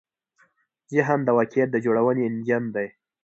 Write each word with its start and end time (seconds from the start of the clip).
ذهن 0.93 1.19
د 1.25 1.29
واقعیت 1.37 1.69
د 1.71 1.77
جوړونې 1.85 2.21
انجن 2.29 2.63
دی. 2.75 2.87